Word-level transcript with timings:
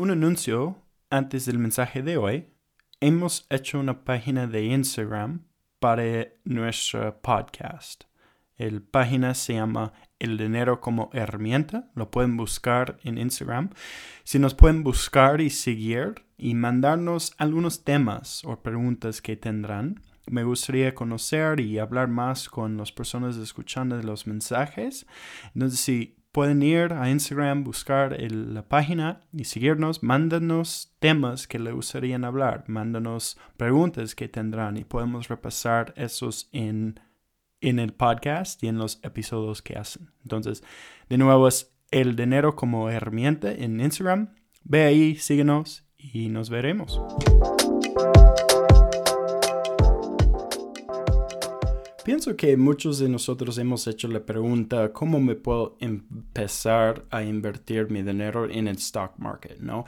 Un 0.00 0.10
anuncio 0.10 0.78
antes 1.10 1.44
del 1.44 1.58
mensaje 1.58 2.00
de 2.02 2.16
hoy. 2.16 2.46
Hemos 3.00 3.46
hecho 3.50 3.78
una 3.78 4.02
página 4.02 4.46
de 4.46 4.64
Instagram 4.64 5.44
para 5.78 6.26
nuestro 6.42 7.20
podcast. 7.20 8.04
El 8.56 8.80
página 8.80 9.34
se 9.34 9.52
llama 9.52 9.92
El 10.18 10.38
dinero 10.38 10.80
como 10.80 11.10
herramienta. 11.12 11.90
Lo 11.94 12.10
pueden 12.10 12.38
buscar 12.38 12.96
en 13.04 13.18
Instagram. 13.18 13.74
Si 14.24 14.38
nos 14.38 14.54
pueden 14.54 14.84
buscar 14.84 15.42
y 15.42 15.50
seguir 15.50 16.24
y 16.38 16.54
mandarnos 16.54 17.34
algunos 17.36 17.84
temas 17.84 18.42
o 18.46 18.62
preguntas 18.62 19.20
que 19.20 19.36
tendrán. 19.36 20.00
Me 20.26 20.44
gustaría 20.44 20.94
conocer 20.94 21.60
y 21.60 21.78
hablar 21.78 22.08
más 22.08 22.48
con 22.48 22.78
las 22.78 22.90
personas 22.90 23.36
escuchando 23.36 24.00
los 24.00 24.26
mensajes. 24.26 25.06
Entonces, 25.54 25.78
si 25.78 26.19
pueden 26.32 26.62
ir 26.62 26.92
a 26.92 27.10
Instagram, 27.10 27.64
buscar 27.64 28.16
la 28.20 28.68
página 28.68 29.20
y 29.32 29.44
seguirnos. 29.44 30.02
Mándanos 30.02 30.94
temas 30.98 31.46
que 31.46 31.58
le 31.58 31.72
gustarían 31.72 32.24
hablar. 32.24 32.64
Mándanos 32.66 33.38
preguntas 33.56 34.14
que 34.14 34.28
tendrán 34.28 34.76
y 34.76 34.84
podemos 34.84 35.28
repasar 35.28 35.92
esos 35.96 36.48
en, 36.52 37.00
en 37.60 37.78
el 37.78 37.92
podcast 37.92 38.62
y 38.62 38.68
en 38.68 38.78
los 38.78 39.00
episodios 39.02 39.62
que 39.62 39.76
hacen. 39.76 40.10
Entonces, 40.22 40.62
de 41.08 41.18
nuevo 41.18 41.48
es 41.48 41.74
el 41.90 42.16
dinero 42.16 42.56
como 42.56 42.90
herramienta 42.90 43.50
en 43.52 43.80
Instagram. 43.80 44.34
Ve 44.62 44.84
ahí, 44.84 45.16
síguenos 45.16 45.88
y 45.98 46.28
nos 46.28 46.50
veremos. 46.50 47.00
Pienso 52.10 52.34
que 52.34 52.56
muchos 52.56 52.98
de 52.98 53.08
nosotros 53.08 53.56
hemos 53.58 53.86
hecho 53.86 54.08
la 54.08 54.26
pregunta, 54.26 54.92
¿cómo 54.92 55.20
me 55.20 55.36
puedo 55.36 55.76
empezar 55.78 57.06
a 57.08 57.22
invertir 57.22 57.88
mi 57.88 58.02
dinero 58.02 58.50
en 58.50 58.66
el 58.66 58.78
stock 58.78 59.12
market? 59.18 59.60
¿no? 59.60 59.84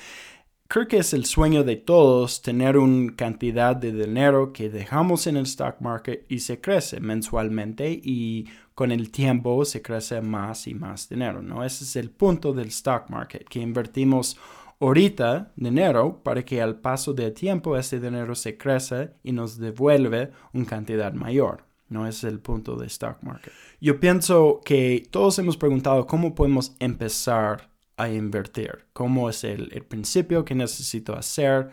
Creo 0.69 0.87
que 0.87 0.99
es 0.99 1.15
el 1.15 1.25
sueño 1.25 1.65
de 1.65 1.75
todos 1.75 2.41
tener 2.41 2.77
una 2.77 3.17
cantidad 3.17 3.75
de 3.75 3.91
dinero 3.91 4.53
que 4.53 4.71
dejamos 4.71 5.27
en 5.27 5.37
el 5.37 5.47
stock 5.47 5.81
market 5.81 6.25
y 6.29 6.39
se 6.39 6.61
crece 6.61 7.01
mensualmente 7.01 7.91
y 7.91 8.47
con 8.73 8.93
el 8.93 9.11
tiempo 9.11 9.65
se 9.65 9.83
crece 9.83 10.21
más 10.21 10.69
y 10.69 10.75
más 10.75 11.09
dinero, 11.09 11.43
¿no? 11.43 11.65
Ese 11.65 11.83
es 11.83 11.97
el 11.97 12.11
punto 12.11 12.53
del 12.53 12.69
stock 12.69 13.11
market, 13.11 13.49
que 13.49 13.59
invertimos 13.59 14.39
ahorita 14.79 15.51
dinero 15.57 16.23
para 16.23 16.45
que 16.45 16.63
al 16.63 16.77
paso 16.77 17.15
del 17.15 17.33
tiempo 17.33 17.77
ese 17.77 17.99
dinero 17.99 18.37
se 18.37 18.57
crece 18.57 19.11
y 19.25 19.33
nos 19.33 19.59
devuelve 19.59 20.31
una 20.53 20.67
cantidad 20.67 21.13
mayor. 21.15 21.72
No 21.93 22.07
es 22.07 22.25
el 22.25 22.41
punto 22.41 22.77
de 22.77 22.87
stock 22.87 23.23
market. 23.23 23.53
Yo 23.79 24.01
pienso 24.01 24.63
que 24.65 25.07
todos 25.11 25.39
hemos 25.39 25.59
preguntado 25.59 26.07
cómo 26.07 26.35
podemos 26.35 26.75
empezar 26.79 27.71
a 27.99 28.09
invertir, 28.09 28.87
cómo 28.95 29.29
es 29.29 29.45
el, 29.45 29.69
principio 29.89 30.43
que 30.47 30.55
necesito 30.55 31.15
hacer 31.15 31.69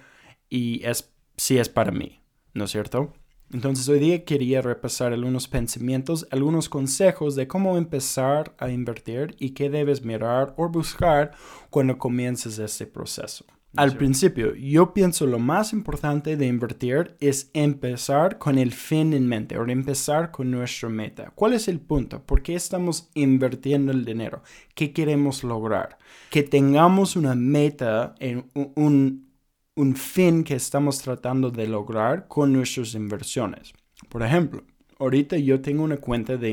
y 0.50 0.86
es 0.86 1.14
si 1.38 1.58
es 1.58 1.70
para 1.70 1.92
mí, 1.92 2.20
¿no 2.54 2.66
es 2.66 2.72
cierto? 2.72 3.14
Entonces 3.54 3.88
hoy 3.88 4.00
día 4.00 4.26
quería 4.26 4.62
repasar 4.62 5.14
algunos 5.14 5.48
pensamientos, 5.48 6.28
algunos 6.32 6.68
consejos 6.68 7.36
de 7.36 7.48
cómo 7.48 7.78
empezar 7.78 8.54
a 8.58 8.70
invertir 8.70 9.38
y 9.40 9.52
qué 9.52 9.70
debes 9.70 10.04
mirar 10.04 10.54
o 10.58 10.68
buscar 10.68 11.32
cuando 11.70 11.98
comiences 11.98 12.60
este 12.60 12.86
proceso. 12.86 13.46
Al 13.76 13.96
principio, 13.98 14.56
yo 14.56 14.94
pienso 14.94 15.28
lo 15.28 15.38
más 15.38 15.74
importante 15.74 16.36
de 16.36 16.48
invertir 16.48 17.16
es 17.20 17.52
empezar 17.54 18.40
con 18.40 18.58
el 18.58 18.72
fin 18.74 19.14
en 19.14 19.28
mente 19.28 19.60
o 19.60 19.68
empezar 19.68 20.32
con 20.32 20.50
nuestra 20.50 20.90
meta. 20.90 21.32
¿Cuál 21.36 21.54
es 21.54 21.68
el 21.68 21.80
punto? 21.80 22.24
¿Por 22.24 22.42
qué 22.42 22.56
estamos 22.56 23.12
invirtiendo 23.14 23.92
el 23.92 24.06
dinero? 24.06 24.42
¿Qué 24.74 24.92
queremos 24.92 25.44
lograr? 25.44 26.00
Que 26.32 26.42
tengamos 26.42 27.16
una 27.16 27.36
meta, 27.36 28.16
en 28.20 28.50
un, 28.76 29.30
un 29.76 29.96
fin 29.96 30.44
que 30.44 30.56
estamos 30.56 31.00
tratando 31.00 31.52
de 31.52 31.68
lograr 31.68 32.28
con 32.28 32.52
nuestras 32.52 32.96
inversiones. 32.96 33.74
Por 34.10 34.24
ejemplo, 34.24 34.64
ahorita 34.98 35.38
yo 35.38 35.62
tengo 35.62 35.84
una 35.84 35.98
cuenta 35.98 36.38
de 36.38 36.50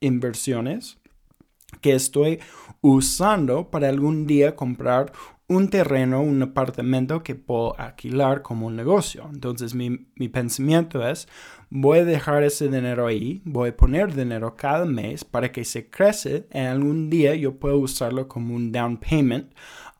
inversiones 0.00 0.98
que 1.80 1.92
estoy 1.92 2.40
usando 2.80 3.70
para 3.70 3.88
algún 3.88 4.26
día 4.26 4.56
comprar 4.56 5.12
un 5.46 5.68
terreno, 5.68 6.22
un 6.22 6.42
apartamento 6.42 7.22
que 7.22 7.34
puedo 7.34 7.78
alquilar 7.78 8.42
como 8.42 8.66
un 8.66 8.76
negocio. 8.76 9.28
Entonces 9.32 9.74
mi, 9.74 9.98
pensamiento 10.28 11.06
es, 11.06 11.28
voy 11.68 11.98
a 11.98 12.04
dejar 12.04 12.42
ese 12.44 12.68
dinero 12.68 13.06
ahí, 13.06 13.42
voy 13.44 13.70
a 13.70 13.76
poner 13.76 14.14
dinero 14.14 14.56
cada 14.56 14.86
mes 14.86 15.24
para 15.24 15.52
que 15.52 15.64
se 15.64 15.90
crece 15.90 16.46
y 16.52 16.58
algún 16.58 17.10
día 17.10 17.34
yo 17.34 17.58
puedo 17.58 17.78
usarlo 17.78 18.26
como 18.26 18.54
un 18.54 18.72
down 18.72 18.96
payment 18.96 19.52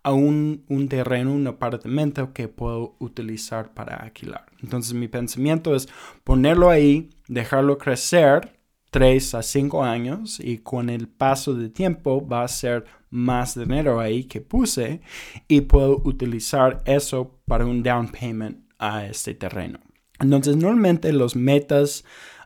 a 0.03 0.13
un, 0.13 0.65
un 0.69 0.89
terreno, 0.89 1.33
un 1.33 1.47
apartamento 1.47 2.33
que 2.33 2.49
puedo 2.49 2.95
utilizar 2.99 3.73
para 3.75 3.97
alquilar. 3.97 4.47
Entonces 4.63 4.95
mi 4.95 5.09
pensamiento 5.09 5.75
es 5.75 5.89
ponerlo 6.25 6.71
ahí, 6.71 7.11
dejarlo 7.29 7.79
crecer 7.79 8.59
3 8.91 9.35
a 9.35 9.43
5 9.43 9.83
años 9.83 10.39
y 10.39 10.59
con 10.59 10.89
el 10.89 11.09
paso 11.09 11.53
del 11.55 11.73
tiempo 11.73 12.25
va 12.27 12.45
a 12.45 12.49
ser 12.49 12.85
más 13.15 13.59
dinero 13.59 14.01
ahí 14.01 14.25
que 14.25 14.41
puse 14.41 15.01
y 15.47 15.63
puedo 15.63 16.03
utilizar 16.05 16.83
eso 16.85 17.41
para 17.47 17.65
un 17.65 17.83
down 17.83 18.09
payment 18.09 18.59
a 18.79 19.07
este 19.07 19.35
terreno. 19.35 19.79
Entonces, 20.19 20.57
normalmente 20.57 21.13
los 21.13 21.37
metas 21.37 22.05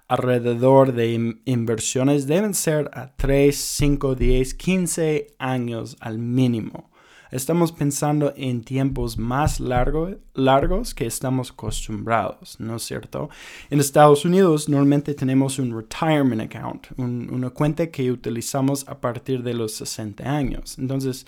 alrededor 0.09 0.93
de 0.93 1.37
inversiones 1.45 2.27
deben 2.27 2.55
ser 2.55 2.91
a 2.93 3.15
3, 3.17 3.57
5, 3.57 4.15
10, 4.15 4.55
15 4.55 5.27
años 5.39 5.97
al 6.01 6.19
mínimo 6.19 6.91
estamos 7.31 7.73
pensando 7.73 8.33
en 8.37 8.63
tiempos 8.63 9.19
más 9.19 9.61
largos 9.61 10.95
que 10.95 11.07
estamos 11.07 11.51
acostumbrados, 11.51 12.59
¿no 12.59 12.77
es 12.77 12.83
cierto? 12.83 13.29
En 13.71 13.81
Estados 13.81 14.25
Unidos 14.25 14.69
normalmente 14.69 15.15
tenemos 15.15 15.59
un 15.59 15.77
retirement 15.77 16.43
account, 16.43 16.87
una 16.97 17.51
cuenta 17.51 17.91
que 17.91 18.11
utilizamos 18.11 18.87
a 18.89 19.01
partir 19.01 19.43
de 19.43 19.55
los 19.55 19.73
60 19.73 20.25
años. 20.25 20.79
Entonces, 20.79 21.27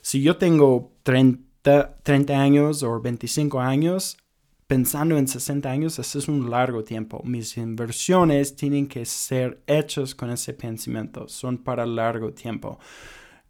si 0.00 0.22
yo 0.22 0.36
tengo 0.36 0.92
30, 1.02 1.96
30 2.02 2.40
años 2.40 2.82
o 2.82 3.00
25 3.00 3.60
años, 3.60 4.16
pensando 4.66 5.18
en 5.18 5.28
60 5.28 5.70
años, 5.70 5.98
ese 5.98 6.18
es 6.18 6.28
un 6.28 6.50
largo 6.50 6.82
tiempo. 6.82 7.20
Mis 7.24 7.58
inversiones 7.58 8.56
tienen 8.56 8.86
que 8.86 9.04
ser 9.04 9.62
hechas 9.66 10.14
con 10.14 10.30
ese 10.30 10.54
pensamiento, 10.54 11.28
son 11.28 11.58
para 11.58 11.84
largo 11.84 12.32
tiempo. 12.32 12.78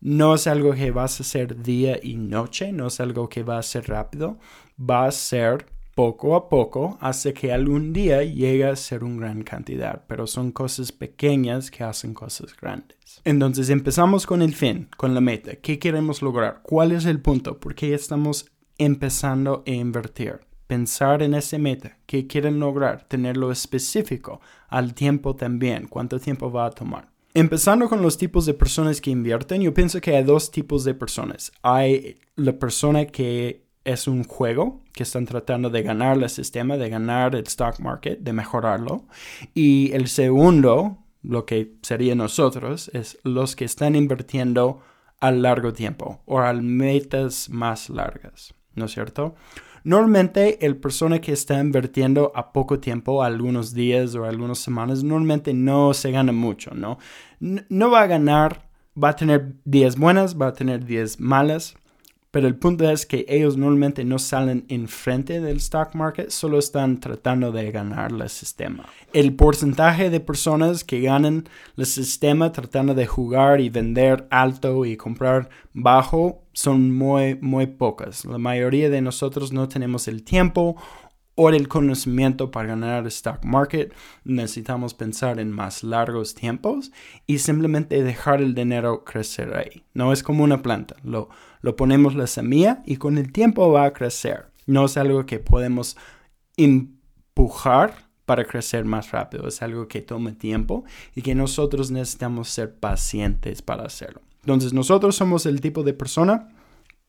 No 0.05 0.35
es 0.35 0.49
algo 0.49 0.73
que 0.75 0.91
vas 0.91 1.21
a 1.21 1.23
hacer 1.23 1.63
día 1.63 1.97
y 2.03 2.17
noche, 2.17 2.73
no 2.73 2.89
es 2.89 2.99
algo 2.99 3.29
que 3.29 3.45
va 3.45 3.59
a 3.59 3.63
ser 3.63 3.89
rápido, 3.89 4.37
va 4.77 5.07
a 5.07 5.13
ser 5.13 5.65
poco 5.95 6.35
a 6.35 6.49
poco 6.49 6.99
hasta 7.01 7.33
que 7.33 7.53
algún 7.53 7.93
día 7.93 8.25
llegue 8.25 8.65
a 8.65 8.75
ser 8.75 9.05
una 9.05 9.27
gran 9.27 9.43
cantidad, 9.43 10.03
pero 10.09 10.27
son 10.27 10.51
cosas 10.51 10.91
pequeñas 10.91 11.71
que 11.71 11.85
hacen 11.85 12.15
cosas 12.15 12.57
grandes. 12.61 13.21
Entonces 13.23 13.71
empezamos 13.71 14.27
con 14.27 14.43
el 14.43 14.57
fin, 14.57 14.89
con 14.97 15.15
la 15.15 15.21
meta. 15.21 15.55
¿Qué 15.55 15.79
queremos 15.79 16.21
lograr? 16.21 16.63
¿Cuál 16.65 16.91
es 16.91 17.05
el 17.05 17.21
punto? 17.21 17.61
¿Por 17.61 17.77
qué 17.77 17.95
estamos 17.95 18.51
empezando 18.79 19.63
a 19.65 19.71
invertir? 19.71 20.41
Pensar 20.67 21.23
en 21.23 21.35
esa 21.35 21.59
meta. 21.59 21.99
¿Qué 22.07 22.27
quieren 22.27 22.59
lograr? 22.59 23.07
Tenerlo 23.07 23.53
específico. 23.53 24.41
Al 24.69 24.95
tiempo 24.95 25.37
también. 25.37 25.87
¿Cuánto 25.87 26.19
tiempo 26.19 26.51
va 26.51 26.67
a 26.67 26.71
tomar? 26.71 27.12
Empezando 27.35 27.89
con 27.89 28.03
los 28.03 28.19
tipos 28.19 28.45
de 28.45 28.53
personas 28.53 29.01
que 29.01 29.11
invierten, 29.11 29.63
yo 29.63 29.73
pienso 29.73 30.03
que 30.03 30.15
hay 30.15 30.23
dos 30.23 30.51
tipos 30.51 30.85
de 30.85 30.93
personas. 30.93 31.51
Hay 31.63 32.17
la 32.37 32.53
persona 32.59 33.07
que 33.07 33.65
es 33.85 34.07
un 34.07 34.25
juego, 34.25 34.83
que 34.93 35.03
están 35.03 35.25
tratando 35.25 35.71
de 35.71 35.83
ganar 35.83 36.23
el 36.23 36.29
sistema, 36.29 36.77
de 36.77 36.91
ganar 36.91 37.35
el 37.35 37.45
stock 37.47 37.79
market, 37.81 38.19
de 38.21 38.35
mejorarlo. 38.35 39.07
Y 39.55 39.93
el 39.93 40.09
segundo, 40.09 40.99
lo 41.23 41.47
que 41.47 41.75
sería 41.81 42.15
nosotros, 42.15 42.91
es 42.93 43.19
los 43.25 43.57
que 43.57 43.65
están 43.65 43.97
invirtiendo 43.97 44.83
a 45.19 45.31
largo 45.31 45.73
tiempo 45.73 46.21
o 46.27 46.41
a 46.41 46.53
metas 46.53 47.49
más 47.49 47.89
largas, 47.89 48.53
¿no 48.75 48.85
es 48.85 48.93
cierto? 48.93 49.37
Normalmente 49.85 50.65
el 50.65 50.77
persona 50.77 51.21
que 51.21 51.33
está 51.33 51.59
invirtiendo 51.59 52.33
a 52.35 52.53
poco 52.53 52.79
tiempo, 52.79 53.23
algunos 53.23 53.75
días 53.75 54.15
o 54.15 54.25
algunas 54.25 54.59
semanas, 54.59 55.03
normalmente 55.03 55.53
no 55.55 55.93
se 55.95 56.11
gana 56.11 56.33
mucho, 56.33 56.73
¿no? 56.75 56.99
No 57.41 57.91
va 57.91 58.03
a 58.03 58.07
ganar, 58.07 58.69
va 59.03 59.11
a 59.11 59.17
tener 59.17 59.55
días 59.65 59.97
buenas, 59.97 60.41
va 60.41 60.49
a 60.49 60.53
tener 60.53 60.85
días 60.85 61.19
malas, 61.19 61.75
pero 62.33 62.49
el 62.49 62.57
punto 62.57 62.91
es 62.91 63.05
que 63.05 63.27
ellos 63.29 63.59
normalmente 63.59 64.05
no 64.05 64.19
salen 64.19 64.65
enfrente 64.69 65.39
del 65.41 65.59
stock 65.59 65.95
market, 65.95 66.31
solo 66.31 66.59
están 66.59 66.99
tratando 66.99 67.53
de 67.53 67.71
ganar 67.71 68.11
el 68.11 68.29
sistema. 68.31 68.87
El 69.13 69.35
porcentaje 69.35 70.09
de 70.09 70.19
personas 70.19 70.83
que 70.83 71.03
ganan 71.03 71.47
el 71.77 71.85
sistema 71.85 72.51
tratando 72.51 72.95
de 72.95 73.07
jugar 73.07 73.61
y 73.61 73.69
vender 73.69 74.27
alto 74.31 74.87
y 74.87 74.97
comprar 74.97 75.51
bajo 75.75 76.43
son 76.55 76.91
muy, 76.91 77.37
muy 77.43 77.67
pocas. 77.67 78.25
La 78.25 78.39
mayoría 78.39 78.89
de 78.89 79.03
nosotros 79.03 79.53
no 79.53 79.69
tenemos 79.69 80.09
el 80.09 80.25
tiempo 80.25 80.77
o 81.35 81.49
el 81.49 81.69
conocimiento 81.69 82.51
para 82.51 82.69
ganar 82.69 83.03
el 83.03 83.09
stock 83.09 83.45
market, 83.45 83.95
necesitamos 84.25 84.95
pensar 84.95 85.41
en 85.41 85.51
más 85.51 85.83
largos 85.83 86.35
tiempos 86.35 86.93
y 87.27 87.39
simplemente 87.39 88.03
dejar 88.03 88.43
el 88.43 88.55
dinero 88.55 89.05
crecer 89.05 89.57
ahí. 89.57 89.83
No 89.95 90.13
es 90.13 90.23
como 90.23 90.45
una 90.45 90.63
planta, 90.63 90.97
lo, 91.03 91.29
lo 91.61 91.77
ponemos 91.77 92.15
la 92.15 92.27
semilla 92.27 92.83
y 92.85 92.97
con 92.97 93.19
el 93.19 93.33
tiempo 93.33 93.71
va 93.71 93.85
a 93.85 93.93
crecer. 93.93 94.47
No 94.67 94.85
es 94.85 94.97
algo 94.97 95.27
que 95.27 95.39
podemos 95.39 95.97
empujar 96.57 98.11
para 98.27 98.45
crecer 98.45 98.85
más 98.85 99.11
rápido, 99.11 99.49
es 99.49 99.63
algo 99.63 99.89
que 99.89 100.01
toma 100.01 100.33
tiempo 100.33 100.85
y 101.15 101.23
que 101.23 101.35
nosotros 101.35 101.91
necesitamos 101.91 102.49
ser 102.49 102.75
pacientes 102.75 103.63
para 103.63 103.85
hacerlo. 103.85 104.21
Entonces 104.43 104.73
nosotros 104.73 105.17
somos 105.17 105.47
el 105.47 105.61
tipo 105.61 105.83
de 105.83 105.95
persona 105.95 106.49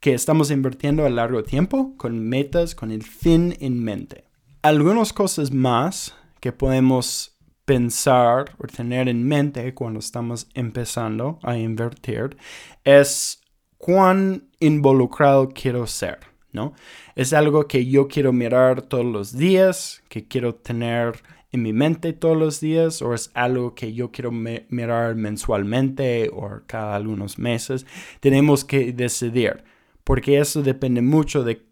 que 0.04 0.14
estamos 0.14 0.52
invirtiendo 0.52 1.06
a 1.06 1.10
largo 1.10 1.46
tiempo 1.46 1.94
con 1.96 2.28
metas, 2.28 2.76
con 2.76 2.92
el 2.92 3.04
fin 3.04 3.56
en 3.62 3.82
mente. 3.82 4.26
Algunas 4.62 5.14
cosas 5.14 5.54
más 5.54 6.14
que 6.42 6.52
podemos 6.52 7.38
pensar 7.64 8.54
o 8.58 8.68
tener 8.68 9.08
en 9.08 9.26
mente 9.26 9.74
cuando 9.74 10.02
estamos 10.02 10.50
empezando 10.56 11.40
a 11.42 11.58
invertir 11.58 12.36
es 12.84 13.44
cuán 13.78 14.50
involucrado 14.60 15.48
quiero 15.48 15.88
ser, 15.88 16.20
¿no? 16.52 16.74
Es 17.16 17.32
algo 17.32 17.66
que 17.70 17.86
yo 17.86 18.10
quiero 18.10 18.34
mirar 18.34 18.82
todos 18.82 19.06
los 19.06 19.32
días, 19.32 20.04
que 20.10 20.28
quiero 20.28 20.54
tener 20.54 21.24
en 21.54 21.62
mi 21.62 21.72
mente 21.72 22.12
todos 22.12 22.36
los 22.36 22.60
días, 22.60 23.02
o 23.02 23.14
es 23.14 23.32
algo 23.36 23.74
que 23.74 23.94
yo 23.94 24.12
quiero 24.12 24.32
mirar 24.34 25.16
mensualmente 25.16 26.30
o 26.34 26.60
cada 26.68 26.98
algunos 26.98 27.40
meses. 27.40 27.86
Tenemos 28.20 28.66
que 28.66 28.92
decidir 28.92 29.64
porque 30.04 30.40
eso 30.40 30.62
depende 30.62 31.02
mucho 31.02 31.44
de 31.44 31.66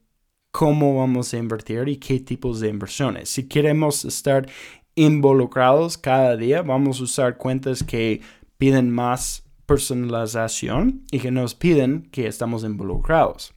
cómo 0.51 0.97
vamos 0.97 1.33
a 1.33 1.37
invertir 1.37 1.87
y 1.87 1.97
qué 1.97 2.19
tipos 2.19 2.59
de 2.59 2.69
inversiones. 2.69 3.29
Si 3.29 3.47
queremos 3.47 4.05
estar 4.05 4.47
involucrados 4.95 5.97
cada 5.97 6.35
día, 6.35 6.61
vamos 6.61 6.99
a 6.99 7.03
usar 7.03 7.37
cuentas 7.37 7.83
que 7.83 8.21
piden 8.57 8.91
más 8.91 9.43
personalización 9.65 11.05
y 11.11 11.19
que 11.19 11.31
nos 11.31 11.55
piden 11.55 12.03
que 12.11 12.27
estamos 12.27 12.63
involucrados. 12.63 13.53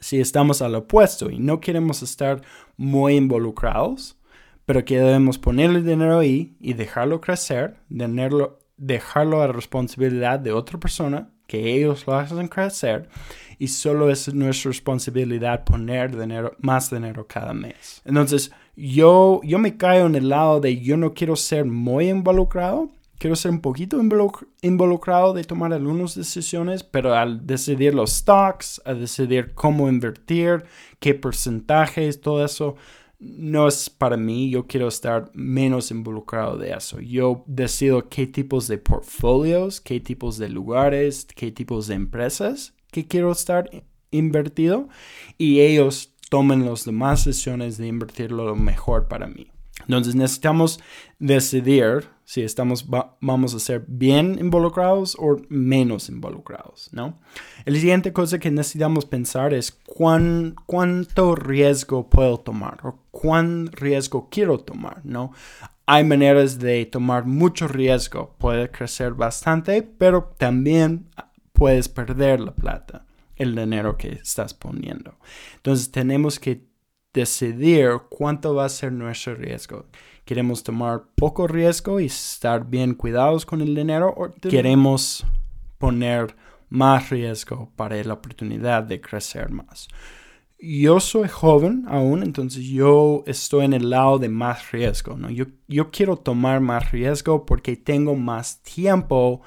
Si 0.00 0.18
estamos 0.18 0.62
al 0.62 0.74
opuesto 0.74 1.30
y 1.30 1.38
no 1.38 1.60
queremos 1.60 2.02
estar 2.02 2.42
muy 2.76 3.14
involucrados, 3.14 4.18
pero 4.64 4.84
que 4.84 4.98
debemos 4.98 5.38
poner 5.38 5.70
el 5.70 5.84
dinero 5.84 6.18
ahí 6.18 6.56
y 6.60 6.72
dejarlo 6.72 7.20
crecer, 7.20 7.76
dejarlo, 7.88 8.58
dejarlo 8.76 9.42
a 9.42 9.48
responsabilidad 9.48 10.40
de 10.40 10.52
otra 10.52 10.78
persona, 10.78 11.30
que 11.50 11.74
ellos 11.74 12.06
lo 12.06 12.14
hacen 12.14 12.46
crecer 12.46 13.08
y 13.58 13.66
solo 13.66 14.08
es 14.08 14.32
nuestra 14.32 14.70
responsabilidad 14.70 15.64
poner 15.64 16.16
dinero, 16.16 16.54
más 16.60 16.90
dinero 16.90 17.26
cada 17.26 17.52
mes. 17.52 18.00
Entonces, 18.04 18.52
yo, 18.76 19.40
yo 19.42 19.58
me 19.58 19.76
caigo 19.76 20.06
en 20.06 20.14
el 20.14 20.28
lado 20.28 20.60
de 20.60 20.80
yo 20.80 20.96
no 20.96 21.12
quiero 21.12 21.34
ser 21.34 21.64
muy 21.64 22.08
involucrado, 22.08 22.88
quiero 23.18 23.34
ser 23.34 23.50
un 23.50 23.60
poquito 23.60 24.00
involucrado 24.62 25.32
de 25.34 25.42
tomar 25.42 25.72
algunas 25.72 26.14
decisiones, 26.14 26.84
pero 26.84 27.16
al 27.16 27.44
decidir 27.44 27.94
los 27.94 28.12
stocks, 28.12 28.80
a 28.84 28.94
decidir 28.94 29.52
cómo 29.52 29.88
invertir, 29.88 30.62
qué 31.00 31.16
porcentajes, 31.16 32.20
todo 32.20 32.44
eso, 32.44 32.76
no 33.20 33.68
es 33.68 33.90
para 33.90 34.16
mí, 34.16 34.50
yo 34.50 34.66
quiero 34.66 34.88
estar 34.88 35.30
menos 35.34 35.90
involucrado 35.90 36.56
de 36.56 36.72
eso. 36.72 37.00
Yo 37.00 37.44
decido 37.46 38.08
qué 38.08 38.26
tipos 38.26 38.66
de 38.66 38.78
portfolios, 38.78 39.80
qué 39.80 40.00
tipos 40.00 40.38
de 40.38 40.48
lugares, 40.48 41.26
qué 41.36 41.52
tipos 41.52 41.86
de 41.86 41.94
empresas 41.94 42.74
que 42.90 43.06
quiero 43.06 43.30
estar 43.30 43.70
invertido 44.10 44.88
y 45.36 45.60
ellos 45.60 46.14
tomen 46.30 46.64
las 46.64 46.84
demás 46.84 47.24
decisiones 47.26 47.76
de 47.76 47.88
invertirlo 47.88 48.46
lo 48.46 48.56
mejor 48.56 49.06
para 49.06 49.26
mí. 49.26 49.50
Entonces 49.80 50.14
necesitamos 50.14 50.80
decidir 51.18 52.08
si 52.24 52.42
estamos 52.42 52.86
vamos 53.20 53.54
a 53.54 53.58
ser 53.58 53.84
bien 53.88 54.38
involucrados 54.38 55.16
o 55.18 55.38
menos 55.48 56.08
involucrados, 56.08 56.88
¿no? 56.92 57.18
La 57.64 57.74
siguiente 57.74 58.12
cosa 58.12 58.38
que 58.38 58.52
necesitamos 58.52 59.04
pensar 59.04 59.52
es 59.52 59.72
cuán, 59.72 60.54
cuánto 60.66 61.34
riesgo 61.34 62.08
puedo 62.08 62.38
tomar 62.38 62.78
o 62.84 63.00
cuán 63.10 63.72
riesgo 63.72 64.28
quiero 64.30 64.58
tomar, 64.58 65.00
¿no? 65.04 65.32
Hay 65.86 66.04
maneras 66.04 66.60
de 66.60 66.86
tomar 66.86 67.26
mucho 67.26 67.66
riesgo, 67.66 68.36
puede 68.38 68.70
crecer 68.70 69.14
bastante, 69.14 69.82
pero 69.82 70.32
también 70.38 71.08
puedes 71.52 71.88
perder 71.88 72.38
la 72.38 72.54
plata, 72.54 73.06
el 73.34 73.56
dinero 73.56 73.96
que 73.96 74.12
estás 74.12 74.54
poniendo. 74.54 75.16
Entonces 75.56 75.90
tenemos 75.90 76.38
que 76.38 76.69
decidir 77.12 77.90
cuánto 78.08 78.54
va 78.54 78.66
a 78.66 78.68
ser 78.68 78.92
nuestro 78.92 79.34
riesgo. 79.34 79.86
¿Queremos 80.24 80.62
tomar 80.62 81.02
poco 81.16 81.46
riesgo 81.46 81.98
y 81.98 82.06
estar 82.06 82.68
bien 82.68 82.94
cuidados 82.94 83.44
con 83.44 83.60
el 83.60 83.74
dinero 83.74 84.14
o 84.16 84.30
queremos 84.48 85.26
poner 85.78 86.36
más 86.68 87.10
riesgo 87.10 87.70
para 87.74 88.02
la 88.04 88.14
oportunidad 88.14 88.84
de 88.84 89.00
crecer 89.00 89.50
más? 89.50 89.88
Yo 90.62 91.00
soy 91.00 91.26
joven 91.26 91.84
aún, 91.88 92.22
entonces 92.22 92.64
yo 92.64 93.24
estoy 93.26 93.64
en 93.64 93.72
el 93.72 93.88
lado 93.88 94.18
de 94.18 94.28
más 94.28 94.70
riesgo, 94.70 95.16
¿no? 95.16 95.30
Yo, 95.30 95.46
yo 95.68 95.90
quiero 95.90 96.18
tomar 96.18 96.60
más 96.60 96.92
riesgo 96.92 97.46
porque 97.46 97.76
tengo 97.76 98.14
más 98.14 98.62
tiempo 98.62 99.40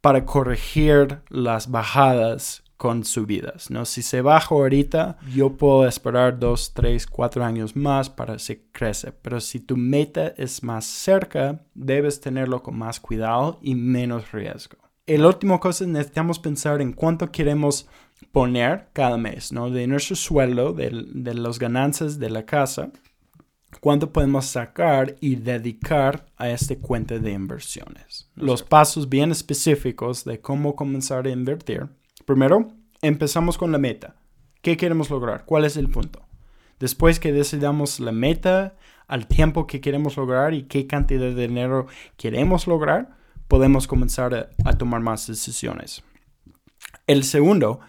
para 0.00 0.24
corregir 0.24 1.20
las 1.28 1.70
bajadas 1.70 2.63
con 2.76 3.04
subidas, 3.04 3.70
¿no? 3.70 3.84
Si 3.84 4.02
se 4.02 4.20
baja 4.20 4.54
ahorita, 4.54 5.18
yo 5.32 5.56
puedo 5.56 5.86
esperar 5.86 6.38
dos, 6.38 6.72
tres, 6.74 7.06
cuatro 7.06 7.44
años 7.44 7.76
más 7.76 8.10
para 8.10 8.36
que 8.36 8.64
crece, 8.72 9.12
pero 9.12 9.40
si 9.40 9.60
tu 9.60 9.76
meta 9.76 10.34
es 10.36 10.62
más 10.62 10.84
cerca, 10.84 11.64
debes 11.74 12.20
tenerlo 12.20 12.62
con 12.62 12.76
más 12.76 13.00
cuidado 13.00 13.58
y 13.62 13.74
menos 13.74 14.32
riesgo. 14.32 14.78
El 15.06 15.24
último 15.24 15.60
cosa, 15.60 15.86
necesitamos 15.86 16.38
pensar 16.38 16.80
en 16.80 16.92
cuánto 16.92 17.30
queremos 17.30 17.86
poner 18.32 18.88
cada 18.92 19.18
mes, 19.18 19.52
¿no? 19.52 19.70
De 19.70 19.86
nuestro 19.86 20.16
sueldo, 20.16 20.72
de, 20.72 20.90
de 21.14 21.34
las 21.34 21.58
ganancias 21.58 22.18
de 22.18 22.30
la 22.30 22.44
casa, 22.44 22.90
cuánto 23.80 24.12
podemos 24.12 24.46
sacar 24.46 25.14
y 25.20 25.36
dedicar 25.36 26.26
a 26.36 26.48
este 26.48 26.78
cuenta 26.78 27.18
de 27.18 27.32
inversiones. 27.32 28.30
Los 28.34 28.62
pasos 28.62 29.08
bien 29.08 29.30
específicos 29.30 30.24
de 30.24 30.40
cómo 30.40 30.74
comenzar 30.74 31.26
a 31.26 31.30
invertir 31.30 31.88
Primero, 32.24 32.68
empezamos 33.02 33.58
con 33.58 33.72
la 33.72 33.78
meta. 33.78 34.16
¿Qué 34.62 34.76
queremos 34.76 35.10
lograr? 35.10 35.44
¿Cuál 35.44 35.64
es 35.64 35.76
el 35.76 35.90
punto? 35.90 36.22
Después 36.80 37.20
que 37.20 37.32
decidamos 37.32 38.00
la 38.00 38.12
meta, 38.12 38.76
al 39.06 39.26
tiempo 39.26 39.66
que 39.66 39.80
queremos 39.80 40.16
lograr 40.16 40.54
y 40.54 40.64
qué 40.64 40.86
cantidad 40.86 41.30
de 41.30 41.48
dinero 41.48 41.86
queremos 42.16 42.66
lograr, 42.66 43.16
podemos 43.48 43.86
comenzar 43.86 44.50
a, 44.64 44.72
tomar 44.72 45.00
más 45.00 45.26
decisiones. 45.26 46.02
El 47.06 47.24
segundo 47.24 47.80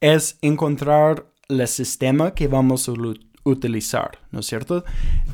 es 0.00 0.38
encontrar 0.40 1.26
el 1.48 1.66
sistema 1.66 2.34
que 2.34 2.46
vamos 2.46 2.88
a 2.88 2.92
utilizar, 3.42 4.18
¿no 4.30 4.40
es 4.40 4.46
cierto? 4.46 4.84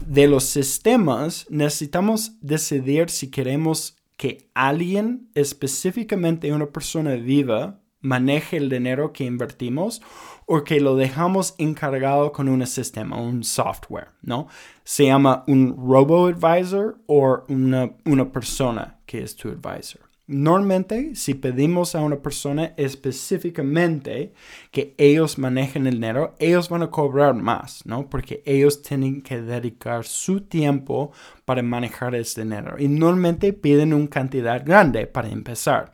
De 0.07 0.27
los 0.27 0.45
sistemas 0.45 1.47
necesitamos 1.51 2.41
decidir 2.41 3.11
si 3.11 3.31
queremos 3.31 3.99
que 4.17 4.49
alguien, 4.55 5.29
específicamente 5.35 6.53
una 6.53 6.67
persona 6.67 7.15
viva, 7.17 7.81
maneje 8.07 8.57
el 8.57 8.69
dinero 8.69 9.13
que 9.13 9.25
invertimos 9.25 10.01
o 10.47 10.63
que 10.63 10.81
lo 10.81 10.95
dejamos 10.95 11.55
encargado 11.59 12.33
con 12.33 12.49
un 12.49 12.65
sistema, 12.67 13.21
un 13.21 13.43
software, 13.43 14.09
¿no? 14.23 14.47
Se 14.85 15.07
llama 15.07 15.45
un 15.49 15.77
robo-advisor 15.77 16.99
o 17.07 17.43
una, 17.49 17.91
una 18.05 18.31
persona 18.31 19.01
que 19.07 19.23
es 19.23 19.35
tu 19.35 19.49
advisor. 19.49 20.07
Normalmente, 20.29 21.15
si 21.15 21.35
pedimos 21.35 21.95
a 21.95 22.01
una 22.01 22.17
persona 22.17 22.75
específicamente 22.77 24.33
que 24.73 24.93
ellos 24.99 25.39
manejen 25.39 25.87
el 25.87 25.95
dinero, 25.95 26.35
ellos 26.41 26.69
van 26.69 26.83
a 26.83 26.91
cobrar 26.91 27.35
más, 27.35 27.87
¿no? 27.87 28.09
Porque 28.09 28.43
ellos 28.45 28.83
tienen 28.83 29.23
que 29.23 29.41
dedicar 29.41 30.05
su 30.05 30.41
tiempo 30.41 31.13
para 31.45 31.63
manejar 31.63 32.17
ese 32.17 32.43
dinero. 32.43 32.75
Y 32.77 32.89
normalmente 32.89 33.53
piden 33.53 33.93
una 33.93 34.09
cantidad 34.09 34.65
grande 34.65 35.07
para 35.07 35.29
empezar. 35.29 35.93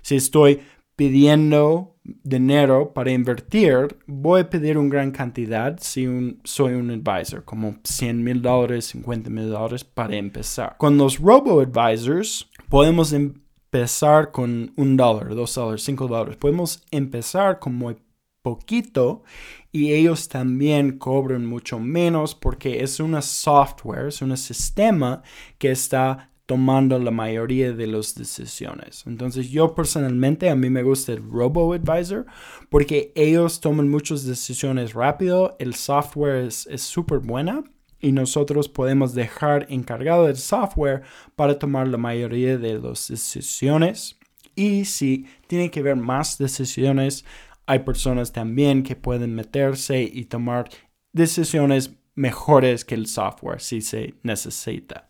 Si 0.00 0.16
estoy 0.16 0.62
pidiendo 0.96 1.96
dinero 2.22 2.92
para 2.92 3.12
invertir, 3.12 3.96
voy 4.06 4.40
a 4.40 4.50
pedir 4.50 4.78
una 4.78 4.88
gran 4.88 5.10
cantidad 5.10 5.78
si 5.80 6.38
soy 6.44 6.74
un 6.74 6.90
advisor, 6.90 7.44
como 7.44 7.76
100 7.84 8.22
mil 8.22 8.42
dólares, 8.42 8.86
50 8.86 9.30
mil 9.30 9.50
dólares 9.50 9.84
para 9.84 10.16
empezar. 10.16 10.76
Con 10.78 10.96
los 10.96 11.18
robo-advisors 11.18 12.48
podemos 12.68 13.12
empezar 13.12 14.30
con 14.30 14.72
un 14.76 14.96
dólar, 14.96 15.34
dos 15.34 15.54
dólares, 15.54 15.82
cinco 15.82 16.08
dólares. 16.08 16.36
Podemos 16.36 16.82
empezar 16.90 17.58
con 17.58 17.74
muy 17.74 17.96
poquito 18.42 19.24
y 19.72 19.92
ellos 19.92 20.28
también 20.28 20.98
cobran 20.98 21.44
mucho 21.44 21.78
menos 21.80 22.34
porque 22.34 22.82
es 22.82 23.00
una 23.00 23.20
software, 23.20 24.06
es 24.06 24.22
un 24.22 24.36
sistema 24.36 25.22
que 25.58 25.72
está 25.72 26.30
tomando 26.46 26.98
la 26.98 27.10
mayoría 27.10 27.72
de 27.72 27.86
las 27.86 28.14
decisiones. 28.14 29.04
Entonces 29.06 29.50
yo 29.50 29.74
personalmente 29.74 30.48
a 30.48 30.56
mí 30.56 30.70
me 30.70 30.82
gusta 30.82 31.12
el 31.12 31.22
Robo 31.28 31.74
Advisor 31.74 32.24
porque 32.70 33.12
ellos 33.14 33.60
toman 33.60 33.88
muchas 33.88 34.24
decisiones 34.24 34.94
rápido, 34.94 35.56
el 35.58 35.74
software 35.74 36.46
es 36.46 36.82
súper 36.82 37.18
buena 37.18 37.64
y 38.00 38.12
nosotros 38.12 38.68
podemos 38.68 39.14
dejar 39.14 39.66
encargado 39.68 40.28
el 40.28 40.36
software 40.36 41.02
para 41.34 41.58
tomar 41.58 41.88
la 41.88 41.98
mayoría 41.98 42.58
de 42.58 42.78
las 42.78 43.08
decisiones. 43.08 44.18
Y 44.54 44.84
si 44.84 45.26
tiene 45.48 45.70
que 45.70 45.82
ver 45.82 45.96
más 45.96 46.38
decisiones, 46.38 47.24
hay 47.66 47.80
personas 47.80 48.32
también 48.32 48.82
que 48.82 48.96
pueden 48.96 49.34
meterse 49.34 50.02
y 50.02 50.26
tomar 50.26 50.68
decisiones 51.12 51.96
mejores 52.14 52.84
que 52.84 52.94
el 52.94 53.06
software 53.06 53.60
si 53.60 53.80
se 53.80 54.14
necesita. 54.22 55.05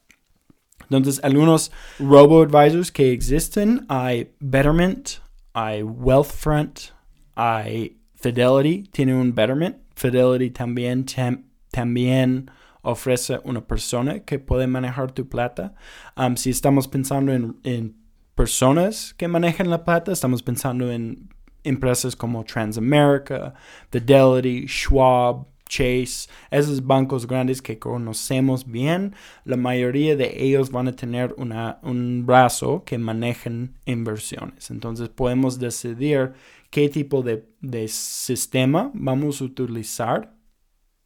Entonces, 0.90 1.22
algunos 1.22 1.72
robo-advisors 1.98 2.90
que 2.90 3.12
existen, 3.12 3.84
hay 3.88 4.32
Betterment, 4.40 5.10
hay 5.52 5.82
Wealthfront, 5.82 6.92
hay 7.34 7.98
Fidelity, 8.14 8.84
tiene 8.92 9.14
un 9.14 9.34
Betterment. 9.34 9.76
Fidelity 9.94 10.50
también, 10.50 11.06
también 11.70 12.50
ofrece 12.82 13.40
una 13.44 13.66
persona 13.66 14.20
que 14.20 14.38
puede 14.38 14.66
manejar 14.66 15.12
tu 15.12 15.28
plata. 15.28 15.74
Um, 16.16 16.36
si 16.36 16.50
estamos 16.50 16.86
pensando 16.86 17.32
en, 17.32 17.56
en 17.64 17.96
personas 18.34 19.14
que 19.14 19.28
manejan 19.28 19.70
la 19.70 19.84
plata, 19.84 20.12
estamos 20.12 20.42
pensando 20.42 20.92
en 20.92 21.28
empresas 21.64 22.14
como 22.14 22.44
Transamerica, 22.44 23.54
Fidelity, 23.90 24.66
Schwab, 24.68 25.46
Chase, 25.68 26.28
esos 26.50 26.86
bancos 26.86 27.26
grandes 27.26 27.60
que 27.60 27.78
conocemos 27.78 28.66
bien, 28.66 29.14
la 29.44 29.56
mayoría 29.56 30.16
de 30.16 30.44
ellos 30.44 30.70
van 30.70 30.88
a 30.88 30.96
tener 30.96 31.34
una, 31.38 31.78
un 31.82 32.24
brazo 32.24 32.84
que 32.84 32.98
manejen 32.98 33.74
inversiones. 33.84 34.70
Entonces 34.70 35.08
podemos 35.08 35.58
decidir 35.58 36.32
qué 36.70 36.88
tipo 36.88 37.22
de, 37.22 37.44
de 37.60 37.88
sistema 37.88 38.90
vamos 38.94 39.40
a 39.40 39.44
utilizar 39.44 40.36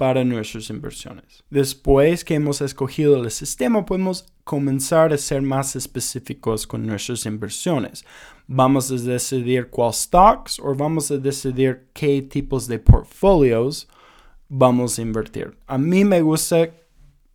para 0.01 0.25
nuestras 0.25 0.71
inversiones. 0.71 1.45
Después 1.51 2.25
que 2.25 2.35
hemos 2.35 2.63
escogido 2.63 3.23
el 3.23 3.31
sistema, 3.31 3.85
podemos 3.85 4.25
comenzar 4.45 5.13
a 5.13 5.19
ser 5.19 5.43
más 5.43 5.77
específicos 5.77 6.67
con 6.67 6.87
nuestras 6.87 7.27
inversiones. 7.27 8.07
Vamos 8.47 8.91
a 8.91 8.95
decidir 8.95 9.69
cuál 9.69 9.93
stocks 9.93 10.59
o 10.59 10.75
vamos 10.75 11.11
a 11.11 11.19
decidir 11.19 11.89
qué 11.93 12.23
tipos 12.23 12.67
de 12.67 12.79
portfolios 12.79 13.89
vamos 14.51 14.99
a 14.99 15.03
invertir. 15.03 15.57
A 15.67 15.79
mí 15.79 16.05
me 16.05 16.21
gusta 16.21 16.69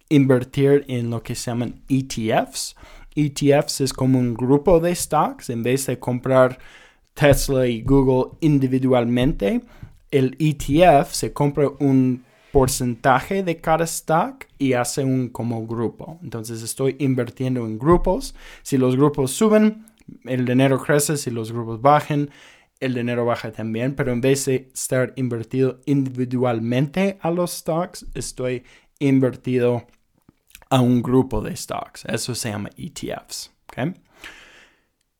invertir 0.09 0.85
en 0.87 1.09
lo 1.09 1.23
que 1.23 1.33
se 1.33 1.49
llaman 1.49 1.81
ETFs. 1.89 2.75
ETFs 3.15 3.81
es 3.81 3.93
como 3.93 4.19
un 4.19 4.35
grupo 4.35 4.79
de 4.79 4.93
stocks. 4.93 5.49
En 5.49 5.63
vez 5.63 5.87
de 5.87 5.97
comprar 5.97 6.59
Tesla 7.15 7.65
y 7.65 7.81
Google 7.81 8.37
individualmente, 8.41 9.61
el 10.11 10.35
ETF 10.37 11.11
se 11.11 11.33
compra 11.33 11.69
un 11.79 12.23
porcentaje 12.51 13.43
de 13.43 13.57
cada 13.57 13.85
stock 13.85 14.45
y 14.57 14.73
hace 14.73 15.03
un 15.03 15.29
como 15.29 15.65
grupo. 15.65 16.19
Entonces 16.21 16.61
estoy 16.61 16.97
invirtiendo 16.99 17.65
en 17.65 17.79
grupos. 17.79 18.35
Si 18.61 18.77
los 18.77 18.95
grupos 18.95 19.31
suben, 19.31 19.85
el 20.25 20.45
dinero 20.45 20.81
crece. 20.81 21.17
Si 21.17 21.31
los 21.31 21.51
grupos 21.51 21.81
bajan, 21.81 22.29
el 22.85 22.93
dinero 22.93 23.25
baja 23.25 23.51
también, 23.51 23.95
pero 23.95 24.11
en 24.11 24.21
vez 24.21 24.45
de 24.45 24.69
estar 24.73 25.13
invertido 25.15 25.81
individualmente 25.85 27.17
a 27.21 27.31
los 27.31 27.51
stocks, 27.51 28.05
estoy 28.13 28.63
invertido 28.99 29.85
a 30.69 30.81
un 30.81 31.01
grupo 31.01 31.41
de 31.41 31.55
stocks. 31.55 32.05
Eso 32.05 32.35
se 32.35 32.49
llama 32.49 32.69
ETFs. 32.77 33.51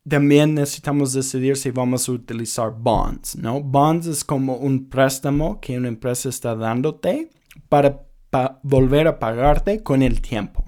También 0.08 0.54
necesitamos 0.54 1.14
decidir 1.14 1.58
si 1.58 1.72
vamos 1.72 2.08
a 2.08 2.12
utilizar 2.12 2.72
bonds, 2.78 3.36
¿no? 3.36 3.62
Bonds 3.62 4.06
es 4.06 4.24
como 4.24 4.58
un 4.58 4.88
préstamo 4.88 5.60
que 5.60 5.78
una 5.78 5.88
empresa 5.88 6.30
está 6.30 6.56
dándote 6.56 7.32
para 7.70 8.08
volver 8.64 9.08
a 9.08 9.18
pagarte 9.18 9.82
con 9.82 10.04
el 10.04 10.22
tiempo. 10.22 10.64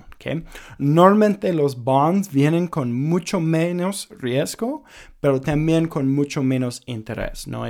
Normalmente 0.78 1.54
los 1.54 1.84
bonds 1.84 2.32
vienen 2.32 2.68
con 2.68 2.94
mucho 2.94 3.40
menos 3.40 4.10
riesgo, 4.20 4.84
pero 5.20 5.42
también 5.42 5.88
con 5.88 6.14
mucho 6.14 6.44
menos 6.44 6.82
interés. 6.86 7.48
¿no? 7.48 7.66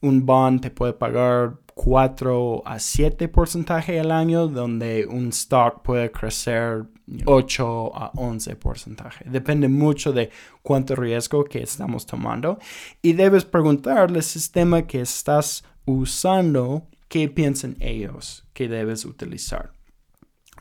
un 0.00 0.26
bond 0.26 0.60
te 0.60 0.70
puede 0.70 0.92
pagar 0.92 1.56
4 1.74 2.62
a 2.66 2.78
7 2.78 3.28
porcentaje 3.28 3.98
al 3.98 4.12
año, 4.12 4.48
donde 4.48 5.06
un 5.06 5.28
stock 5.28 5.82
puede 5.82 6.10
crecer 6.10 6.84
8 7.24 7.96
a 7.96 8.12
11 8.14 8.56
porcentaje. 8.56 9.24
Depende 9.28 9.68
mucho 9.68 10.12
de 10.12 10.30
cuánto 10.62 10.94
riesgo 10.94 11.44
que 11.44 11.62
estamos 11.62 12.06
tomando. 12.06 12.58
Y 13.02 13.14
debes 13.14 13.44
preguntarle 13.44 14.18
al 14.18 14.22
sistema 14.22 14.86
que 14.86 15.00
estás 15.00 15.64
usando 15.86 16.86
qué 17.08 17.28
piensan 17.28 17.76
ellos 17.80 18.44
que 18.52 18.68
debes 18.68 19.04
utilizar. 19.04 19.72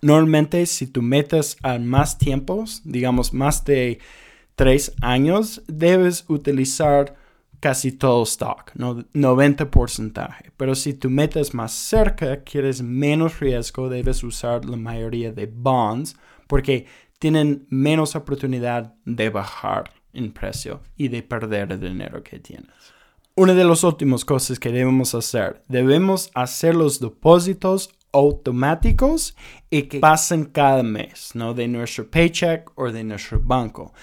Normalmente 0.03 0.65
si 0.65 0.87
tú 0.87 1.01
metes 1.01 1.57
a 1.63 1.79
más 1.79 2.17
tiempos, 2.17 2.81
digamos 2.83 3.33
más 3.33 3.63
de 3.63 3.99
tres 4.55 4.93
años, 5.01 5.63
debes 5.67 6.25
utilizar 6.27 7.15
casi 7.61 7.93
todo 7.93 8.23
stock, 8.23 8.71
¿no? 8.75 9.05
90 9.13 9.71
porcentaje. 9.71 10.51
Pero 10.57 10.75
si 10.75 10.93
tú 10.93 11.09
metes 11.09 11.53
más 11.53 11.71
cerca, 11.71 12.43
quieres 12.43 12.81
menos 12.81 13.39
riesgo, 13.39 13.87
debes 13.87 14.21
usar 14.23 14.65
la 14.65 14.75
mayoría 14.75 15.31
de 15.31 15.45
bonds 15.45 16.17
porque 16.47 16.85
tienen 17.19 17.65
menos 17.69 18.17
oportunidad 18.17 18.93
de 19.05 19.29
bajar 19.29 19.89
en 20.11 20.33
precio 20.33 20.81
y 20.97 21.07
de 21.07 21.23
perder 21.23 21.71
el 21.71 21.79
dinero 21.79 22.21
que 22.21 22.39
tienes. 22.39 22.69
Una 23.35 23.53
de 23.53 23.63
las 23.63 23.85
últimas 23.85 24.25
cosas 24.25 24.59
que 24.59 24.73
debemos 24.73 25.15
hacer, 25.15 25.63
debemos 25.69 26.29
hacer 26.35 26.75
los 26.75 26.99
depósitos 26.99 27.91
automáticos 28.13 29.35
y 29.69 29.83
que 29.83 29.99
pasen 29.99 30.45
cada 30.45 30.83
mes, 30.83 31.31
¿no? 31.33 31.53
De 31.53 31.67
nuestro 31.67 32.09
paycheck 32.09 32.71
o 32.75 32.91
de 32.91 33.03
nuestro 33.03 33.41
banco. 33.41 33.93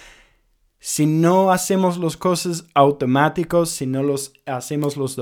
Si 0.78 1.06
no 1.06 1.52
hacemos 1.52 1.98
las 1.98 2.16
cosas 2.16 2.64
automáticos, 2.74 3.70
si 3.70 3.86
no 3.86 4.02
los 4.02 4.32
hacemos 4.46 4.96
los 4.96 5.18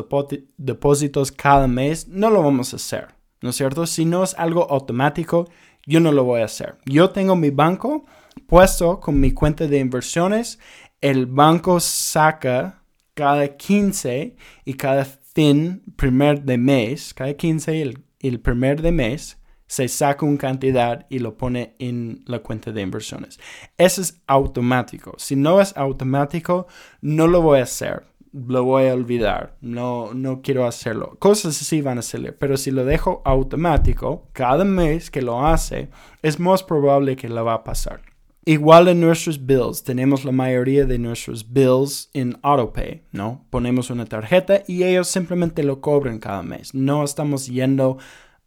depósitos 0.57 1.33
cada 1.33 1.69
mes, 1.69 2.09
no 2.09 2.31
lo 2.31 2.43
vamos 2.43 2.73
a 2.73 2.77
hacer, 2.77 3.09
¿no 3.43 3.51
es 3.51 3.57
cierto? 3.57 3.87
Si 3.87 4.05
no 4.05 4.23
es 4.23 4.35
algo 4.39 4.71
automático, 4.71 5.49
yo 5.85 6.01
no 6.01 6.13
lo 6.13 6.25
voy 6.25 6.43
a 6.43 6.47
hacer. 6.47 6.79
Yo 6.87 7.11
tengo 7.11 7.35
mi 7.35 7.51
banco 7.51 8.05
puesto 8.47 9.01
con 9.01 9.19
mi 9.19 9.33
cuenta 9.33 9.67
de 9.67 9.79
inversiones. 9.79 10.59
El 11.01 11.27
banco 11.27 11.81
saca 11.81 12.83
cada 13.15 13.57
15 13.57 14.37
y 14.65 14.75
cada 14.75 15.05
fin 15.05 15.83
primer 15.97 16.43
de 16.43 16.57
mes, 16.57 17.13
cada 17.15 17.35
15 17.35 17.83
el 17.83 18.08
el 18.21 18.41
primer 18.41 18.83
de 18.83 18.93
mes 18.93 19.39
se 19.69 19.87
saca 19.87 20.25
una 20.25 20.39
cantidad 20.39 21.07
y 21.11 21.19
lo 21.19 21.37
pone 21.37 21.75
en 21.79 22.25
la 22.27 22.41
cuenta 22.41 22.73
de 22.73 22.81
inversiones. 22.81 23.39
Eso 23.77 24.01
es 24.01 24.21
automático. 24.27 25.15
Si 25.19 25.37
no 25.37 25.61
es 25.61 25.77
automático, 25.77 26.67
no 27.03 27.27
lo 27.27 27.43
voy 27.43 27.61
a 27.61 27.65
hacer. 27.65 28.05
Lo 28.33 28.65
voy 28.65 28.89
a 28.89 28.95
olvidar. 28.95 29.57
No, 29.61 30.15
no 30.15 30.43
quiero 30.43 30.67
hacerlo. 30.67 31.17
Cosas 31.19 31.61
así 31.61 31.83
van 31.83 31.99
a 31.99 32.03
salir. 32.03 32.37
Pero 32.39 32.57
si 32.57 32.71
lo 32.71 32.85
dejo 32.85 33.23
automático, 33.25 34.29
cada 34.33 34.65
mes 34.65 35.11
que 35.11 35.23
lo 35.23 35.47
hace, 35.47 35.91
es 36.23 36.41
más 36.41 36.63
probable 36.63 37.17
que 37.17 37.29
lo 37.29 37.45
va 37.45 37.55
a 37.55 37.65
pasar. 37.65 38.01
Igual 38.49 38.89
en 38.89 39.03
nuestros 39.03 39.45
bills, 39.45 39.85
tenemos 39.85 40.25
la 40.25 40.33
mayoría 40.33 40.87
de 40.87 40.99
nuestros 40.99 41.53
bills 41.53 42.09
en 42.15 42.39
AutoPay, 42.41 43.03
¿no? 43.13 43.45
Ponemos 43.51 43.91
una 43.91 44.07
tarjeta 44.07 44.63
y 44.67 44.85
ellos 44.85 45.09
simplemente 45.09 45.63
lo 45.63 45.83
cobran 45.83 46.19
cada 46.19 46.43
mes. 46.43 46.73
No 46.73 47.05
estamos 47.05 47.47
yendo 47.47 47.99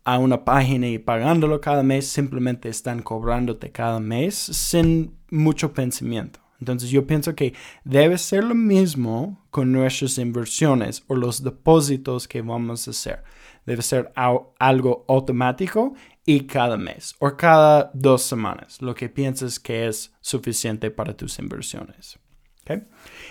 a 0.03 0.17
una 0.17 0.43
página 0.43 0.87
y 0.87 0.97
pagándolo 0.97 1.61
cada 1.61 1.83
mes, 1.83 2.07
simplemente 2.07 2.67
están 2.67 3.03
cobrándote 3.03 3.71
cada 3.71 3.99
mes 3.99 4.33
sin 4.33 5.13
mucho 5.29 5.71
pensamiento. 5.71 6.39
Entonces 6.59 6.89
yo 6.89 7.05
pienso 7.05 7.35
que 7.35 7.53
debe 7.83 8.17
ser 8.17 8.43
lo 8.43 8.55
mismo 8.55 9.45
con 9.51 9.71
nuestras 9.71 10.17
inversiones 10.17 11.03
o 11.09 11.15
los 11.15 11.43
depósitos 11.43 12.27
que 12.27 12.41
vamos 12.41 12.87
a 12.87 12.89
hacer. 12.89 13.23
Debe 13.65 13.81
ser 13.81 14.11
algo 14.15 15.05
automático 15.07 15.93
y 16.25 16.41
cada 16.41 16.77
mes 16.77 17.15
o 17.19 17.35
cada 17.37 17.91
dos 17.93 18.23
semanas, 18.23 18.81
lo 18.81 18.95
que 18.95 19.09
pienses 19.09 19.59
que 19.59 19.87
es 19.87 20.13
suficiente 20.21 20.91
para 20.91 21.15
tus 21.15 21.37
inversiones. 21.39 22.19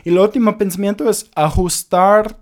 Y 0.05 0.11
el 0.11 0.19
último 0.19 0.57
pensamiento 0.59 1.09
es 1.09 1.31
ajustar 1.35 2.39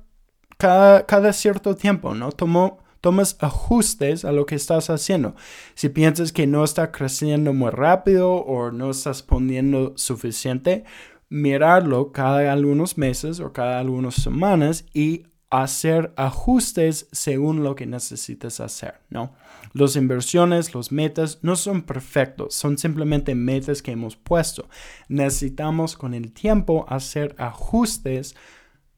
cada, 0.56 1.06
cada 1.06 1.32
cierto 1.32 1.76
tiempo, 1.76 2.14
¿no? 2.14 2.32
Tomo, 2.32 2.78
tomas 3.00 3.36
ajustes 3.40 4.24
a 4.24 4.32
lo 4.32 4.46
que 4.46 4.54
estás 4.54 4.90
haciendo. 4.90 5.36
Si 5.74 5.88
piensas 5.88 6.32
que 6.32 6.46
no 6.46 6.64
está 6.64 6.90
creciendo 6.90 7.52
muy 7.52 7.70
rápido 7.70 8.32
o 8.32 8.72
no 8.72 8.90
estás 8.90 9.22
poniendo 9.22 9.92
suficiente, 9.96 10.84
mirarlo 11.28 12.12
cada 12.12 12.52
algunos 12.52 12.96
meses 12.96 13.40
o 13.40 13.52
cada 13.52 13.78
algunas 13.78 14.14
semanas 14.14 14.86
y 14.94 15.26
hacer 15.50 16.12
ajustes 16.16 17.08
según 17.12 17.62
lo 17.62 17.74
que 17.74 17.86
necesites 17.86 18.60
hacer, 18.60 19.00
¿no? 19.08 19.34
Las 19.72 19.96
inversiones, 19.96 20.74
los 20.74 20.92
metas 20.92 21.38
no 21.42 21.56
son 21.56 21.82
perfectos, 21.82 22.54
son 22.54 22.78
simplemente 22.78 23.34
metas 23.34 23.82
que 23.82 23.92
hemos 23.92 24.16
puesto. 24.16 24.68
Necesitamos 25.08 25.96
con 25.96 26.14
el 26.14 26.32
tiempo 26.32 26.84
hacer 26.88 27.34
ajustes 27.38 28.34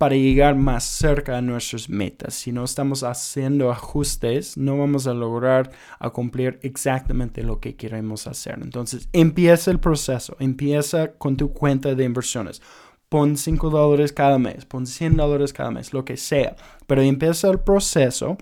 para 0.00 0.16
llegar 0.16 0.56
más 0.56 0.84
cerca 0.84 1.36
a 1.36 1.42
nuestras 1.42 1.90
metas. 1.90 2.32
Si 2.32 2.52
no 2.52 2.64
estamos 2.64 3.02
haciendo 3.02 3.70
ajustes, 3.70 4.56
no 4.56 4.78
vamos 4.78 5.06
a 5.06 5.12
lograr 5.12 5.72
cumplir 6.14 6.58
exactamente 6.62 7.42
lo 7.42 7.60
que 7.60 7.76
queremos 7.76 8.26
hacer. 8.26 8.60
Entonces, 8.62 9.10
empieza 9.12 9.70
el 9.70 9.78
proceso, 9.78 10.38
empieza 10.40 11.12
con 11.12 11.36
tu 11.36 11.52
cuenta 11.52 11.94
de 11.94 12.04
inversiones. 12.04 12.62
Pon 13.10 13.36
5 13.36 13.70
dólares 13.70 14.12
cada 14.12 14.38
mes, 14.38 14.64
pon 14.64 14.86
100 14.86 15.16
dólares 15.16 15.52
cada 15.52 15.70
mes, 15.70 15.92
lo 15.92 16.04
que 16.06 16.16
sea. 16.16 16.56
Pero 16.86 17.02
empieza 17.02 17.50
el 17.50 17.58
proceso 17.58 18.38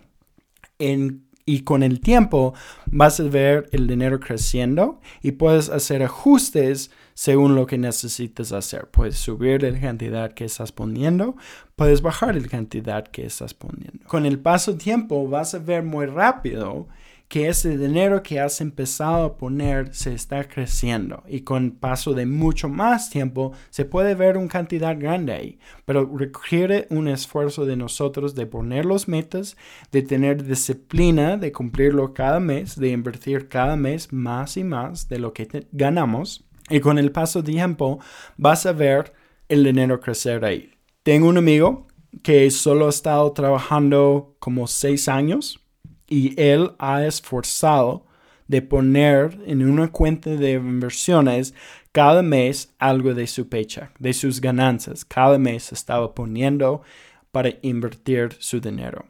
y 0.78 1.60
con 1.62 1.82
el 1.82 2.00
tiempo 2.00 2.52
vas 2.84 3.18
a 3.18 3.22
ver 3.22 3.70
el 3.72 3.86
dinero 3.86 4.20
creciendo 4.20 5.00
y 5.22 5.32
puedes 5.32 5.70
hacer 5.70 6.02
ajustes 6.02 6.90
según 7.14 7.54
lo 7.54 7.66
que 7.66 7.78
necesites 7.78 8.52
hacer. 8.52 8.88
Puedes 8.90 9.16
subir 9.16 9.62
la 9.62 9.80
cantidad 9.80 10.32
que 10.34 10.44
estás 10.44 10.70
poniendo, 10.70 11.36
puedes 11.74 12.02
bajar 12.02 12.36
la 12.36 12.46
cantidad 12.46 13.08
que 13.08 13.24
estás 13.24 13.54
poniendo. 13.54 14.06
Con 14.06 14.26
el 14.26 14.38
paso 14.38 14.72
del 14.72 14.82
tiempo 14.82 15.26
vas 15.26 15.54
a 15.54 15.58
ver 15.58 15.82
muy 15.82 16.04
rápido 16.04 16.88
que 17.28 17.48
ese 17.48 17.76
dinero 17.76 18.22
que 18.22 18.40
has 18.40 18.60
empezado 18.62 19.24
a 19.24 19.36
poner 19.36 19.94
se 19.94 20.14
está 20.14 20.48
creciendo 20.48 21.22
y 21.28 21.42
con 21.42 21.72
paso 21.72 22.14
de 22.14 22.24
mucho 22.24 22.70
más 22.70 23.10
tiempo 23.10 23.52
se 23.68 23.84
puede 23.84 24.14
ver 24.14 24.38
una 24.38 24.48
cantidad 24.48 24.98
grande 24.98 25.34
ahí, 25.34 25.58
pero 25.84 26.10
requiere 26.16 26.86
un 26.88 27.06
esfuerzo 27.06 27.66
de 27.66 27.76
nosotros 27.76 28.34
de 28.34 28.46
poner 28.46 28.86
los 28.86 29.08
metas, 29.08 29.58
de 29.92 30.00
tener 30.00 30.42
disciplina, 30.42 31.36
de 31.36 31.52
cumplirlo 31.52 32.14
cada 32.14 32.40
mes, 32.40 32.76
de 32.76 32.88
invertir 32.88 33.48
cada 33.48 33.76
mes 33.76 34.10
más 34.10 34.56
y 34.56 34.64
más 34.64 35.08
de 35.08 35.18
lo 35.18 35.34
que 35.34 35.66
ganamos. 35.72 36.46
Y 36.70 36.80
con 36.80 36.98
el 36.98 37.12
paso 37.12 37.42
del 37.42 37.54
tiempo 37.54 37.98
vas 38.36 38.64
a 38.64 38.72
ver 38.72 39.12
el 39.48 39.64
dinero 39.64 40.00
crecer 40.00 40.44
ahí. 40.44 40.72
Tengo 41.02 41.28
un 41.28 41.38
amigo 41.38 41.86
que 42.22 42.50
solo 42.50 42.86
ha 42.86 42.90
estado 42.90 43.32
trabajando 43.32 44.36
como 44.38 44.66
seis 44.66 45.08
años 45.08 45.67
y 46.08 46.40
él 46.40 46.72
ha 46.78 47.04
esforzado 47.04 48.06
de 48.48 48.62
poner 48.62 49.38
en 49.46 49.68
una 49.68 49.92
cuenta 49.92 50.30
de 50.30 50.52
inversiones 50.52 51.54
cada 51.92 52.22
mes 52.22 52.74
algo 52.78 53.14
de 53.14 53.26
su 53.26 53.48
paycheck, 53.48 53.96
de 53.98 54.12
sus 54.14 54.40
ganancias. 54.40 55.04
Cada 55.04 55.38
mes 55.38 55.70
estaba 55.72 56.14
poniendo 56.14 56.82
para 57.30 57.50
invertir 57.62 58.30
su 58.38 58.60
dinero. 58.60 59.04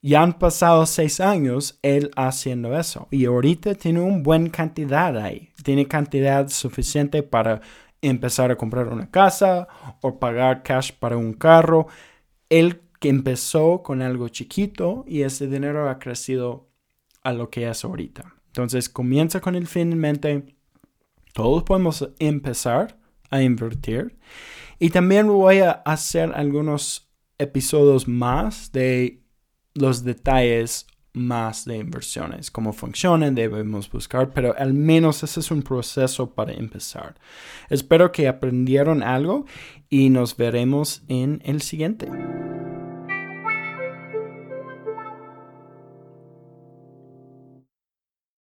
Ya 0.00 0.22
han 0.22 0.34
pasado 0.34 0.86
seis 0.86 1.18
años 1.18 1.78
él 1.82 2.10
haciendo 2.14 2.78
eso 2.78 3.08
y 3.10 3.24
ahorita 3.24 3.74
tiene 3.74 4.00
una 4.00 4.22
buena 4.22 4.50
cantidad 4.50 5.16
ahí. 5.18 5.50
Tiene 5.64 5.88
cantidad 5.88 6.48
suficiente 6.48 7.22
para 7.22 7.60
empezar 8.00 8.50
a 8.50 8.56
comprar 8.56 8.88
una 8.88 9.10
casa 9.10 9.66
o 10.00 10.18
pagar 10.20 10.62
cash 10.62 10.92
para 10.92 11.16
un 11.16 11.32
carro. 11.32 11.88
Él 12.48 12.80
que 12.98 13.08
empezó 13.08 13.82
con 13.82 14.02
algo 14.02 14.28
chiquito 14.28 15.04
y 15.06 15.22
ese 15.22 15.46
dinero 15.46 15.88
ha 15.88 15.98
crecido 15.98 16.68
a 17.22 17.32
lo 17.32 17.50
que 17.50 17.68
es 17.68 17.84
ahorita. 17.84 18.34
Entonces 18.46 18.88
comienza 18.88 19.40
con 19.40 19.54
el 19.54 19.66
fin 19.66 19.92
en 19.92 19.98
mente. 19.98 20.56
Todos 21.32 21.62
podemos 21.62 22.08
empezar 22.18 22.98
a 23.30 23.42
invertir. 23.42 24.18
Y 24.78 24.90
también 24.90 25.28
voy 25.28 25.58
a 25.58 25.70
hacer 25.70 26.32
algunos 26.34 27.08
episodios 27.38 28.08
más 28.08 28.72
de 28.72 29.22
los 29.74 30.02
detalles 30.04 30.86
más 31.12 31.64
de 31.64 31.78
inversiones, 31.78 32.50
cómo 32.50 32.72
funcionan, 32.72 33.34
debemos 33.34 33.90
buscar, 33.90 34.32
pero 34.32 34.54
al 34.56 34.72
menos 34.72 35.22
ese 35.22 35.40
es 35.40 35.50
un 35.50 35.62
proceso 35.62 36.34
para 36.34 36.52
empezar. 36.52 37.16
Espero 37.68 38.12
que 38.12 38.28
aprendieron 38.28 39.02
algo 39.02 39.44
y 39.88 40.10
nos 40.10 40.36
veremos 40.36 41.02
en 41.08 41.42
el 41.44 41.60
siguiente. 41.60 42.08